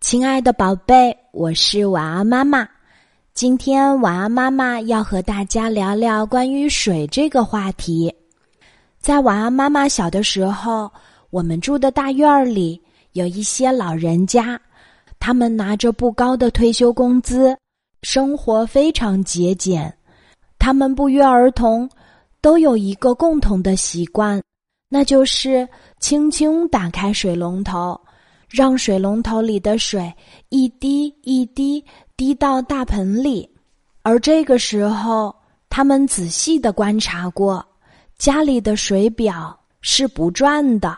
[0.00, 2.68] 亲爱的宝贝，我是晚安妈妈。
[3.32, 8.14] 今天晚安妈妈要和大家聊聊关于水这个话题。
[9.00, 10.90] 在晚安妈妈小的时候，
[11.30, 12.80] 我们住的大院儿里
[13.12, 14.60] 有一些老人家，
[15.18, 17.56] 他们拿着不高的退休工资，
[18.02, 19.92] 生活非常节俭。
[20.58, 21.88] 他们不约而同
[22.42, 24.40] 都有一个共同的习惯，
[24.90, 25.66] 那就是
[26.00, 27.98] 轻轻打开水龙头。
[28.48, 30.12] 让水龙头里的水
[30.48, 31.84] 一滴一滴
[32.16, 33.48] 滴到大盆里，
[34.02, 35.34] 而这个时候，
[35.68, 37.64] 他们仔细的观察过，
[38.18, 40.96] 家里的水表是不转的。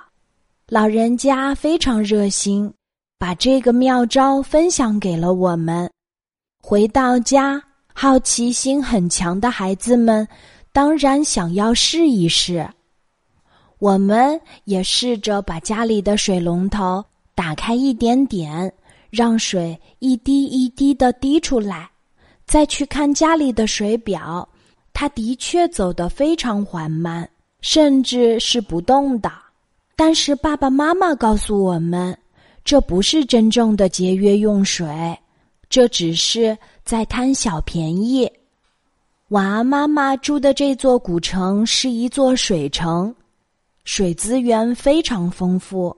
[0.69, 2.73] 老人家非常热心，
[3.19, 5.91] 把这个妙招分享给了我们。
[6.63, 7.61] 回到家，
[7.95, 10.29] 好奇心很强的孩子们
[10.73, 12.69] 当然想要试一试。
[13.79, 17.03] 我们也试着把家里的水龙头。
[17.39, 18.73] 打开一点点，
[19.11, 21.89] 让水一滴一滴的滴出来，
[22.47, 24.49] 再去看家里的水表，
[24.93, 29.31] 它的确走得非常缓慢，甚至是不动的。
[29.95, 32.19] 但是爸爸妈妈告诉我们，
[32.65, 35.17] 这不是真正的节约用水，
[35.71, 38.29] 这只是在贪小便宜。
[39.29, 43.15] 晚安，妈妈住的这座古城是一座水城，
[43.85, 45.97] 水资源非常丰富。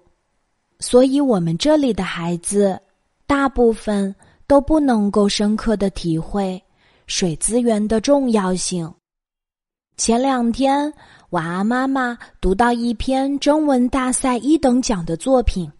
[0.80, 2.80] 所以，我们这里的孩子
[3.26, 4.14] 大部分
[4.46, 6.60] 都不能够深刻的体会
[7.06, 8.90] 水资源的重要性。
[9.98, 10.90] 前两天，
[11.28, 15.70] 晚安妈妈读到一篇征文大赛一等奖的作品，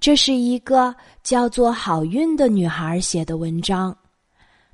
[0.00, 3.94] 这是一个叫做好运的女孩写的文章。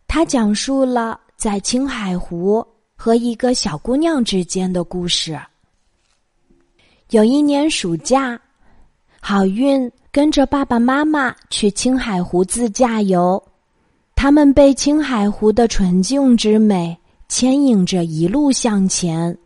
[0.06, 5.37] 她讲述了在青海湖和一个小姑娘之间的故事。
[7.11, 8.41] 有一年暑假。
[9.28, 13.42] 好运跟着爸爸妈妈去青海湖自驾游，
[14.14, 16.96] 他们被青海湖的纯净之美
[17.28, 19.36] 牵引着一路向前，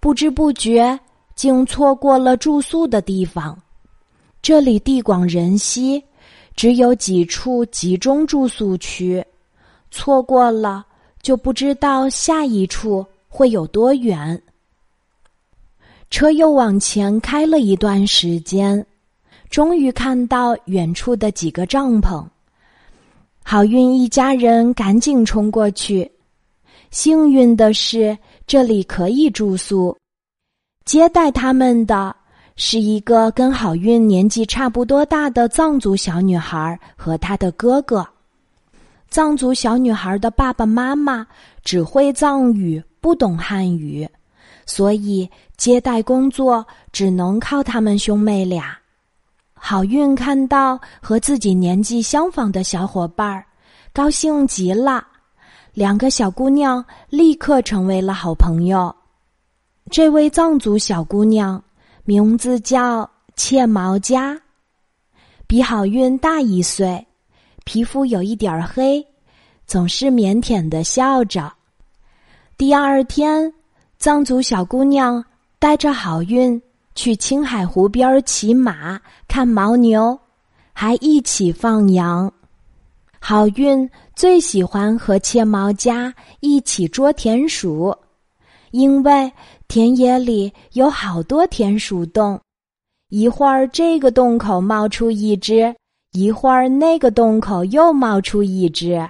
[0.00, 0.98] 不知不觉
[1.36, 3.56] 竟错过了住宿的地方。
[4.42, 6.02] 这里地广人稀，
[6.56, 9.24] 只有几处集中住宿区，
[9.92, 10.84] 错过了
[11.22, 14.42] 就不知道下一处会有多远。
[16.10, 18.84] 车又往前开了一段时间。
[19.50, 22.22] 终于看到远处的几个帐篷，
[23.42, 26.10] 好运一家人赶紧冲过去。
[26.90, 29.96] 幸运的是，这里可以住宿。
[30.84, 32.14] 接待他们的
[32.56, 38.06] 是一个跟好运年纪差不多大的藏族小女孩和她的哥哥。
[39.08, 41.26] 藏族小女孩的爸爸妈妈
[41.64, 44.06] 只会藏语，不懂汉语，
[44.68, 48.78] 所以接待工作只能靠他们兄妹俩。
[49.54, 53.46] 好运看到和自己年纪相仿的小伙伴儿，
[53.94, 55.04] 高兴极了。
[55.72, 58.94] 两个小姑娘立刻成为了好朋友。
[59.90, 61.62] 这位藏族小姑娘
[62.04, 64.38] 名字叫切毛佳，
[65.46, 67.06] 比好运大一岁，
[67.64, 69.04] 皮肤有一点黑，
[69.66, 71.50] 总是腼腆的笑着。
[72.58, 73.52] 第二天，
[73.98, 75.24] 藏族小姑娘
[75.58, 76.60] 带着好运。
[76.94, 80.18] 去青海湖边骑马、看牦牛，
[80.72, 82.28] 还一起放羊。
[83.20, 87.96] 好运最喜欢和切毛家一起捉田鼠，
[88.72, 89.32] 因为
[89.68, 92.40] 田野里有好多田鼠洞，
[93.10, 95.72] 一会儿这个洞口冒出一只，
[96.10, 99.08] 一会儿那个洞口又冒出一只。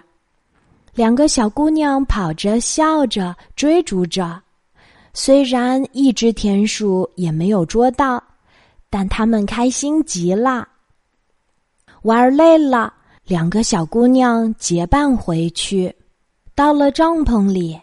[0.95, 4.39] 两个小姑娘跑着、笑着追逐着。
[5.21, 8.23] 虽然一只田鼠也没有捉到，
[8.89, 10.69] 但他们开心极了。
[12.03, 15.93] 玩累了，两个小姑娘结伴回去。
[16.55, 17.77] 到了帐篷里，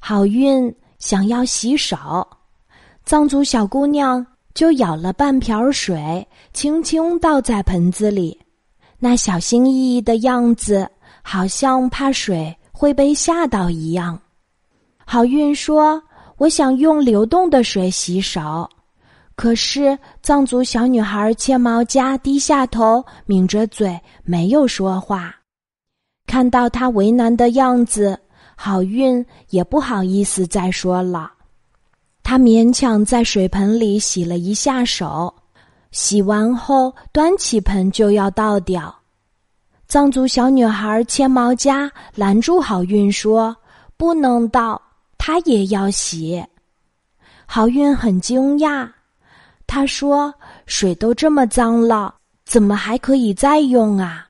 [0.00, 2.26] 好运想要洗手，
[3.04, 8.40] 藏族小姑娘就舀了半瓢水，轻轻倒在盆子里，
[8.98, 10.88] 那小心翼翼的样子，
[11.20, 14.18] 好像怕水会被吓到一样。
[15.04, 16.02] 好运说。
[16.38, 18.68] 我想用流动的水洗手，
[19.34, 25.34] 可是藏族小女孩切毛家低下头，抿着嘴，没有说话。
[26.26, 28.18] 看到她为难的样子，
[28.54, 31.32] 好运也不好意思再说了。
[32.22, 35.34] 他勉强在水盆里洗了一下手，
[35.90, 38.94] 洗完后端起盆就要倒掉。
[39.86, 43.56] 藏族小女孩切毛家拦住好运说
[43.96, 44.80] ：“不能倒。”
[45.28, 46.42] 他也要洗，
[47.44, 48.90] 好运很惊讶。
[49.66, 50.32] 他说
[50.64, 52.14] ：“水都这么脏了，
[52.46, 54.26] 怎么还可以再用啊？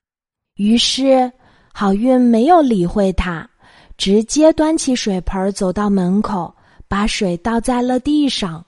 [0.55, 1.31] 于是
[1.71, 3.49] 好运没有理会他，
[3.95, 6.53] 直接端起水盆走到门口，
[6.89, 8.65] 把水倒在了地上。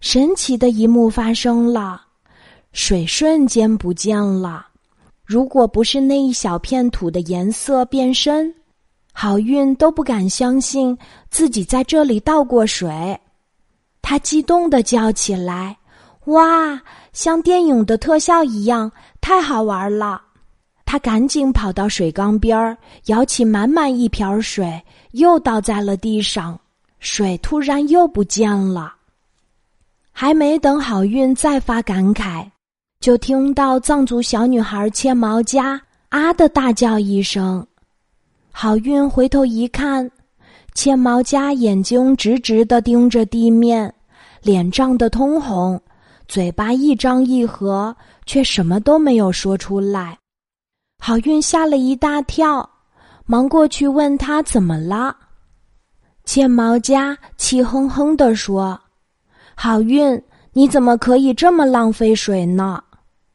[0.00, 2.02] 神奇的一幕发生了，
[2.72, 4.66] 水瞬间不见了。
[5.24, 8.52] 如果不是那一小片土的颜色变深，
[9.12, 10.96] 好运都不敢相信
[11.30, 13.18] 自己在这里倒过水。
[14.00, 15.76] 他激动的叫起来
[16.26, 16.80] ：“哇，
[17.12, 20.20] 像电影的特效一样，太好玩了！”
[20.84, 24.82] 他赶紧跑到水缸边儿，舀起满满一瓢水，
[25.12, 26.58] 又倒在了地上，
[26.98, 28.94] 水突然又不见了。
[30.10, 32.46] 还没等好运再发感慨，
[33.00, 35.80] 就听到藏族小女孩切毛家
[36.10, 37.66] 啊的大叫一声。
[38.54, 40.08] 好运回头一看，
[40.74, 43.92] 千毛家眼睛直直的盯着地面，
[44.42, 45.80] 脸涨得通红，
[46.28, 47.96] 嘴巴一张一合，
[48.26, 50.16] 却什么都没有说出来。
[50.98, 52.68] 好运吓了一大跳，
[53.24, 55.16] 忙过去问他怎么了。
[56.24, 58.78] 千毛家气哼哼地说。
[59.54, 60.22] 好运，
[60.52, 62.82] 你怎么可以这么浪费水呢？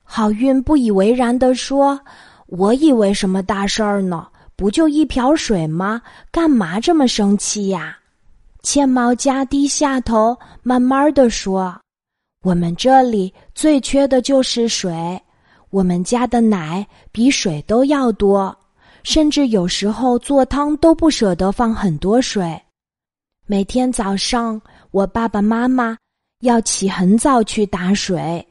[0.03, 1.99] 好运不以为然地说
[2.47, 4.25] ：“我以为什么大事儿呢？
[4.57, 6.01] 不就一瓢水吗？
[6.31, 7.97] 干嘛这么生气呀？”
[8.63, 11.79] 茜毛家低下头，慢慢地说
[12.43, 15.21] ：“我们这里最缺的就是水，
[15.69, 18.53] 我们家的奶比水都要多，
[19.03, 22.61] 甚至有时候做汤都不舍得放很多水。
[23.45, 24.61] 每天早上，
[24.91, 25.95] 我爸爸妈妈。”
[26.41, 28.47] 要起很早去打水，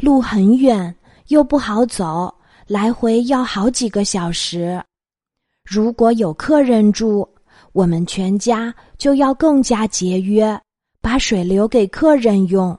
[0.00, 0.92] 路很远
[1.28, 2.34] 又不好走，
[2.66, 4.82] 来回要好几个小时。
[5.70, 7.28] 如果有客人住，
[7.70, 10.60] 我们全家就要更加节约，
[11.00, 12.76] 把水留给客人用。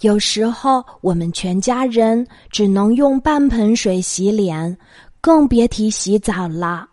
[0.00, 4.76] 有时候我们全家人只能用半盆水洗脸，
[5.22, 6.86] 更别提洗澡了。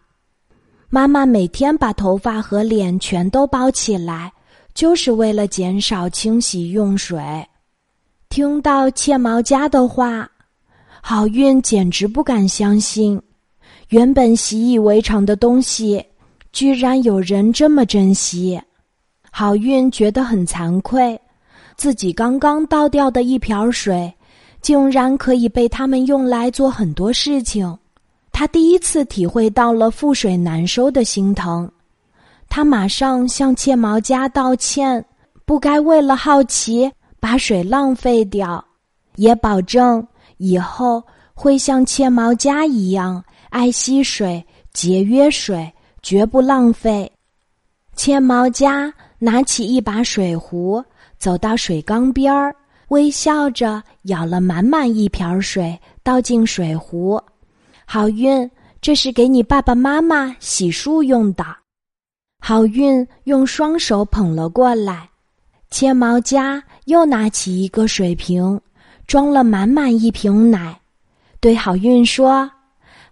[0.89, 4.31] 妈妈每天把头发和脸全都包起来。
[4.73, 7.17] 就是为了减少清洗用水。
[8.27, 10.29] 听到切毛家的话，
[11.01, 13.21] 好运简直不敢相信，
[13.89, 16.03] 原本习以为常的东西，
[16.51, 18.59] 居然有人这么珍惜。
[19.31, 21.19] 好运觉得很惭愧，
[21.75, 24.11] 自己刚刚倒掉的一瓢水，
[24.61, 27.77] 竟然可以被他们用来做很多事情。
[28.31, 31.69] 他第一次体会到了覆水难收的心疼。
[32.49, 35.03] 他马上向切毛家道歉，
[35.45, 38.63] 不该为了好奇把水浪费掉，
[39.15, 40.05] 也保证
[40.37, 41.03] 以后
[41.33, 43.23] 会像切毛家一样
[43.55, 45.71] 爱惜水、节约水，
[46.01, 47.09] 绝不浪费。
[47.95, 50.83] 千毛家拿起一把水壶，
[51.17, 52.53] 走到水缸边儿，
[52.89, 57.17] 微笑着舀了满满一瓢水，倒进水壶。
[57.85, 61.45] 好运，这是给你爸爸妈妈洗漱用的。
[62.39, 65.09] 好运用双手捧了过来，
[65.69, 68.59] 千毛家又拿起一个水瓶，
[69.07, 70.77] 装了满满一瓶奶，
[71.39, 72.51] 对好运说：“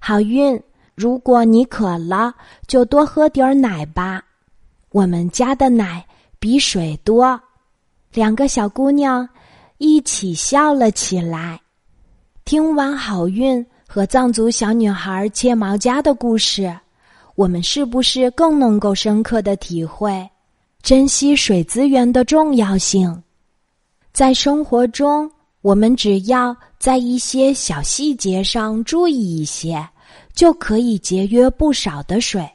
[0.06, 0.62] 好运，
[0.96, 2.36] 如果你渴了，
[2.68, 4.22] 就多喝点奶吧。
[4.90, 6.06] 我们家的奶
[6.40, 7.40] 比水多。”
[8.12, 9.30] 两个小姑娘
[9.78, 11.58] 一起笑了起来。
[12.44, 16.78] 听完好运和藏族小女孩切毛家的故事。
[17.36, 20.30] 我们是不是更能够深刻的体会
[20.82, 23.24] 珍惜水资源的重要性？
[24.12, 25.32] 在生活中，
[25.64, 29.84] 我们只要在一些小细节上注意一些，
[30.36, 32.48] 就可以节约不少的水。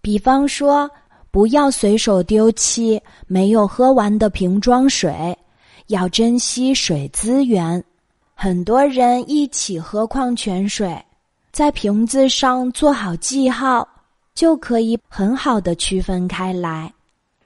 [0.00, 0.90] 比方说，
[1.30, 5.38] 不要随手丢弃没有喝完的瓶装水，
[5.86, 7.84] 要珍惜水资源。
[8.34, 11.00] 很多人一起喝矿泉水，
[11.52, 13.86] 在瓶子上做好记号。
[14.32, 16.90] 就可以很好的区分开来。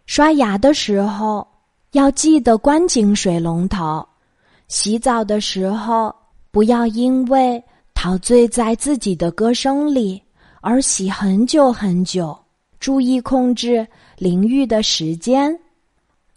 [0.06, 1.44] 刷牙的时候
[1.90, 4.06] 要记得关紧水龙头。
[4.68, 6.14] 洗澡的时候
[6.50, 7.62] 不要因为
[7.94, 10.22] 陶醉在自己的歌声里
[10.60, 12.36] 而洗很久很久。
[12.80, 13.86] 注意控制
[14.18, 15.58] 淋浴的时间。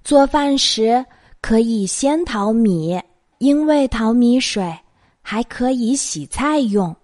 [0.04, 1.06] 做饭时
[1.42, 2.98] 可以先淘米，
[3.40, 4.74] 因为淘米水
[5.22, 6.96] 还可以洗菜用。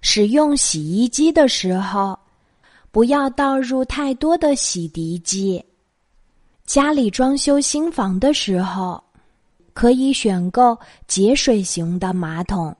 [0.00, 2.18] 使用洗衣机的时候。
[2.92, 5.64] 不要倒入太多的洗涤剂。
[6.66, 9.02] 家里装修新房的时候，
[9.74, 12.74] 可以选购节水型的马桶。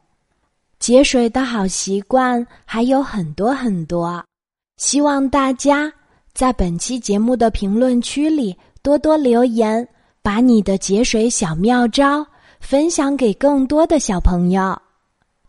[0.79, 4.25] 节水的好习惯还有很多很多，
[4.77, 5.93] 希望大家
[6.33, 9.87] 在本期节目的评论区里多多留言，
[10.23, 12.27] 把你的节水小妙招
[12.59, 14.77] 分享给更多的小朋友。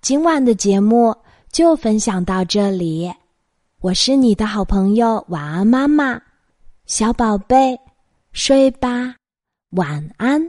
[0.02, 1.16] 今晚的节目
[1.52, 3.12] 就分享到这里，
[3.82, 6.22] 我是你的好朋友晚安妈妈，
[6.86, 7.80] 小宝贝，
[8.34, 9.16] 睡吧，
[9.72, 10.48] 晚安。